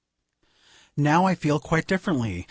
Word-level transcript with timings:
Now 0.97 1.25
I 1.25 1.35
feel 1.35 1.59
quite 1.59 1.85
differently. 1.85 2.39